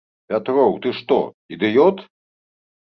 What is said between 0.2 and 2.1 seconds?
Пятроў, ты што, ідыёт?